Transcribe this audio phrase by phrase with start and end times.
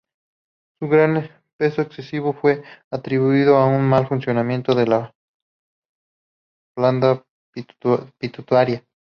[0.79, 1.29] Su gran
[1.59, 5.13] peso excesivo fue atribuido a un mal funcionamiento de la
[6.75, 7.23] glándula
[8.17, 8.83] pituitaria.